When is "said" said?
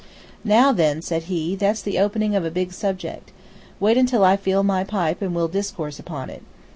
1.03-1.25